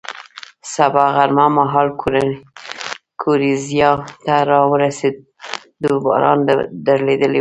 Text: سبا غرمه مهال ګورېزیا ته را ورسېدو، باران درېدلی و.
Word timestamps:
سبا 0.73 1.05
غرمه 1.15 1.45
مهال 1.57 1.87
ګورېزیا 3.21 3.91
ته 4.25 4.35
را 4.49 4.59
ورسېدو، 4.71 5.93
باران 6.05 6.39
درېدلی 6.85 7.15
و. 7.27 7.29